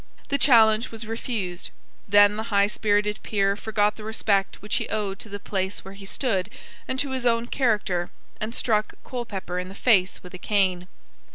[0.29, 1.69] The challenge was refused.
[2.07, 5.93] Then the high spirited peer forgot the respect which he owed to the place where
[5.93, 6.49] he stood
[6.87, 8.09] and to his own character,
[8.39, 10.87] and struck Colepepper in the face with a cane.